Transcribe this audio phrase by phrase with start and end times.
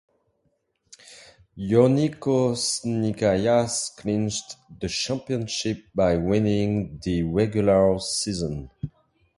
[1.59, 8.71] Ionikos Nikaias clinched the championship by winning the regular season.